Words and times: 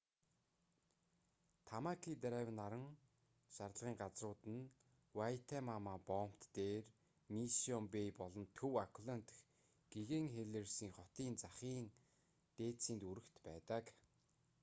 тамаки 1.71 2.11
драйв 2.23 2.47
наран 2.59 2.85
шарлагын 3.55 3.95
газрууд 4.01 4.41
нь 4.55 4.69
вайтемама 5.17 5.95
боомт 6.09 6.41
дээр 6.57 6.83
мишшион 7.35 7.85
бэй 7.93 8.09
болон 8.19 8.45
төв 8.57 8.73
ауклэнд 8.85 9.25
дэх 9.29 9.39
гэгээн 9.93 10.27
хэлиерсийн 10.35 10.95
хотын 10.97 11.33
захын 11.43 11.85
дээдсийн 12.57 12.97
дүүрэгт 12.99 13.35
байдаг 13.47 13.85